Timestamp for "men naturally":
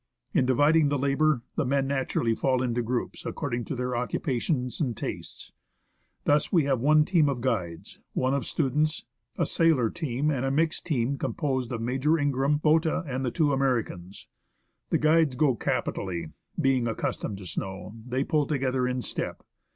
1.63-2.33